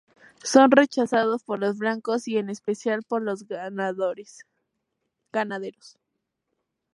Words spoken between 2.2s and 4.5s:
y en especial por los ganaderos.